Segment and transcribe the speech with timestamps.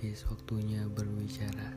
[0.00, 1.76] Faris waktunya berbicara.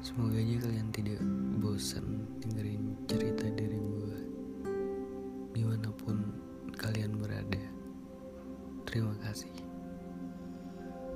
[0.00, 1.20] Semoga aja kalian tidak
[1.60, 4.20] bosan dengerin cerita dari gue
[5.52, 6.32] Di mana pun
[6.80, 7.60] kalian berada.
[8.88, 9.52] Terima kasih.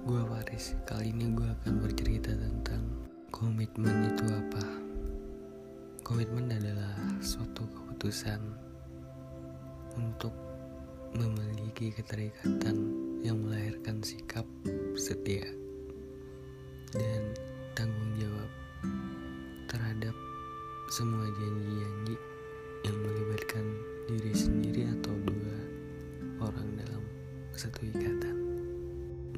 [0.04, 2.84] Gue Faris, kali ini gue akan bercerita tentang
[3.32, 4.64] Komitmen itu apa.
[6.04, 8.44] Komitmen adalah suatu keputusan
[9.96, 10.36] Untuk
[11.16, 12.76] memiliki keterikatan
[13.24, 14.44] yang melahirkan sikap
[15.00, 15.59] setia
[16.94, 17.22] dan
[17.78, 18.50] tanggung jawab
[19.70, 20.14] terhadap
[20.90, 22.18] semua janji-janji
[22.82, 23.64] yang melibatkan
[24.10, 25.56] diri sendiri atau dua
[26.42, 27.02] orang dalam
[27.54, 28.36] satu ikatan.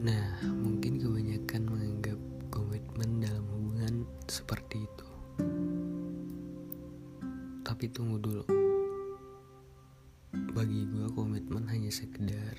[0.00, 5.08] Nah, mungkin kebanyakan menganggap komitmen dalam hubungan seperti itu.
[7.62, 8.44] Tapi tunggu dulu.
[10.32, 12.56] Bagi gue komitmen hanya sekedar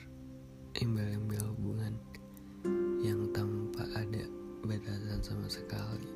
[0.77, 1.97] embel-embel hubungan
[5.23, 6.11] sama sekali.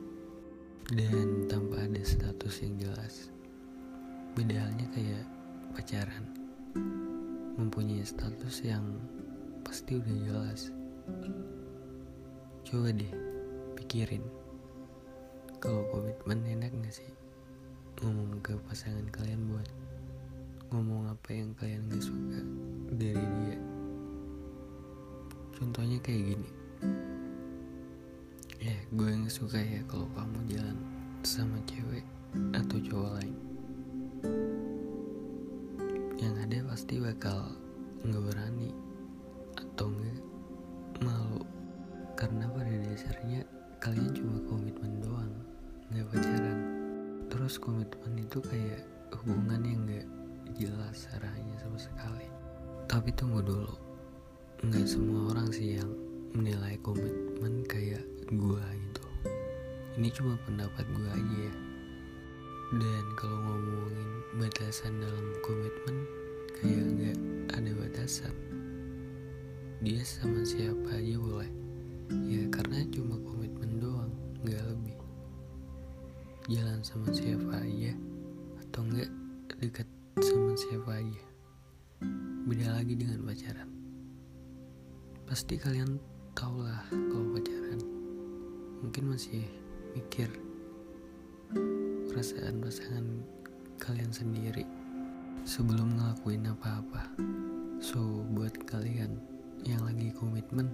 [0.91, 3.31] Dan tanpa ada status yang jelas.
[4.35, 5.25] Beda halnya kayak
[5.71, 6.27] pacaran.
[7.55, 8.99] Mempunyai status yang
[9.63, 10.75] pasti udah jelas.
[12.67, 13.13] Coba deh
[13.79, 14.23] pikirin.
[15.63, 17.11] Kalau komitmen enak gak sih?
[18.03, 19.67] Ngomong ke pasangan kalian buat
[20.75, 22.39] ngomong apa yang kalian gak suka
[22.91, 23.59] dari dia.
[25.57, 26.49] Contohnya kayak gini
[28.87, 30.79] gue yang suka ya kalau kamu jalan
[31.19, 32.07] sama cewek
[32.55, 33.35] atau cowok lain.
[36.15, 37.51] Yang ada pasti bakal
[38.07, 38.71] nggak berani
[39.59, 40.19] atau nggak
[41.03, 41.43] malu.
[42.15, 43.43] Karena pada dasarnya
[43.83, 45.35] kalian cuma komitmen doang
[45.91, 46.59] nggak pacaran.
[47.27, 48.87] Terus komitmen itu kayak
[49.19, 50.07] hubungan yang nggak
[50.55, 52.27] jelas arahnya sama sekali.
[52.87, 53.75] Tapi tunggu dulu.
[54.63, 59.03] Nggak semua orang sih yang menilai komitmen kayak gue gitu.
[59.95, 61.55] Ini cuma pendapat gue aja ya.
[62.75, 66.03] Dan kalau ngomongin batasan dalam komitmen
[66.59, 67.17] kayak nggak
[67.55, 68.35] ada batasan.
[69.79, 71.51] Dia sama siapa aja boleh.
[72.27, 74.11] Ya karena cuma komitmen doang
[74.43, 74.97] nggak lebih.
[76.51, 77.95] Jalan sama siapa aja
[78.67, 79.11] atau enggak
[79.63, 79.87] dekat
[80.19, 81.23] sama siapa aja.
[82.47, 83.69] Beda lagi dengan pacaran.
[85.27, 87.81] Pasti kalian tau lah kalau pacaran
[88.85, 89.41] Mungkin masih
[89.97, 90.29] mikir
[92.13, 93.25] perasaan pasangan
[93.81, 94.61] kalian sendiri
[95.41, 97.09] sebelum ngelakuin apa-apa.
[97.81, 99.17] So, buat kalian
[99.65, 100.69] yang lagi komitmen,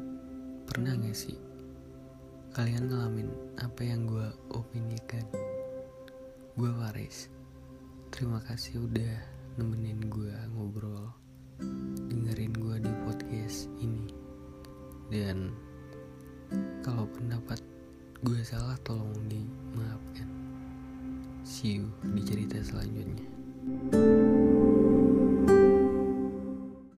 [0.67, 1.39] pernah gak sih
[2.51, 3.31] kalian ngalamin
[3.63, 5.23] apa yang gue opinikan?
[6.59, 7.31] Gue Faris.
[8.11, 9.15] Terima kasih udah
[9.55, 11.07] nemenin gue ngobrol,
[12.11, 14.22] dengerin gue di podcast ini
[15.13, 15.53] dan
[16.81, 17.61] kalau pendapat
[18.25, 20.25] gue salah tolong dimaafkan.
[21.45, 23.29] See you di cerita selanjutnya